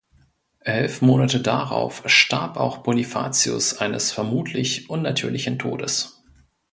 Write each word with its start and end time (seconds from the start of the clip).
Elf 0.65 1.03
Monate 1.03 1.39
darauf 1.41 2.01
starb 2.07 2.57
auch 2.57 2.79
Bonifatius 2.79 3.77
eines 3.77 4.11
vermutlich 4.11 4.89
unnatürlichen 4.89 5.59
Todes. 5.59 6.23